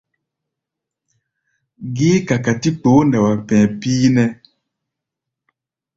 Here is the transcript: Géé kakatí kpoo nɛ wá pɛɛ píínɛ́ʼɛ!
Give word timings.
Géé 1.95 2.15
kakatí 2.27 2.69
kpoo 2.79 3.01
nɛ 3.09 3.17
wá 3.25 3.33
pɛɛ 3.47 3.59
píínɛ́ʼɛ! 3.79 4.35